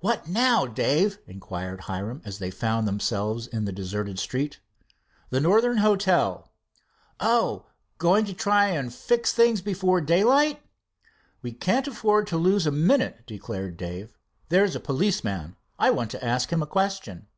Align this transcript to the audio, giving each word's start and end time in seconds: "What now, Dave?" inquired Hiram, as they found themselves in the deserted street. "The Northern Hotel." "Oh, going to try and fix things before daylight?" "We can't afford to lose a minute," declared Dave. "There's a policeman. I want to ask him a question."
"What 0.00 0.26
now, 0.26 0.66
Dave?" 0.66 1.20
inquired 1.24 1.82
Hiram, 1.82 2.20
as 2.24 2.40
they 2.40 2.50
found 2.50 2.84
themselves 2.88 3.46
in 3.46 3.64
the 3.64 3.70
deserted 3.70 4.18
street. 4.18 4.58
"The 5.30 5.38
Northern 5.40 5.76
Hotel." 5.76 6.50
"Oh, 7.20 7.66
going 7.96 8.24
to 8.24 8.34
try 8.34 8.70
and 8.70 8.92
fix 8.92 9.32
things 9.32 9.60
before 9.60 10.00
daylight?" 10.00 10.60
"We 11.42 11.52
can't 11.52 11.86
afford 11.86 12.26
to 12.26 12.36
lose 12.36 12.66
a 12.66 12.72
minute," 12.72 13.22
declared 13.24 13.76
Dave. 13.76 14.18
"There's 14.48 14.74
a 14.74 14.80
policeman. 14.80 15.54
I 15.78 15.90
want 15.90 16.10
to 16.10 16.24
ask 16.24 16.50
him 16.52 16.60
a 16.64 16.66
question." 16.66 17.28